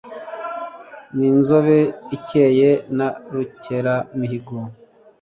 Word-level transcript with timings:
Ni 1.17 1.27
nzobe 1.39 1.77
ikeye 2.17 2.69
na 2.97 3.07
Rukeramihigo, 3.33 4.57